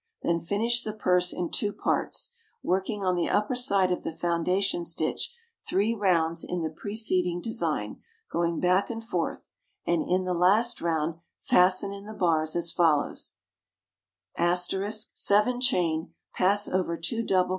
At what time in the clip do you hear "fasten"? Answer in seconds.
11.39-11.93